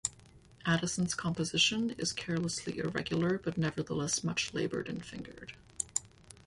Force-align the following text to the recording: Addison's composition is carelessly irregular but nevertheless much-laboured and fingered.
Addison's 0.65 1.13
composition 1.13 1.91
is 1.91 2.11
carelessly 2.11 2.79
irregular 2.79 3.37
but 3.37 3.55
nevertheless 3.55 4.23
much-laboured 4.23 4.89
and 4.89 5.05
fingered. 5.05 5.53